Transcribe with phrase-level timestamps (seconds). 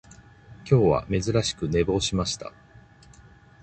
[0.61, 2.51] 今日は珍しく寝坊しました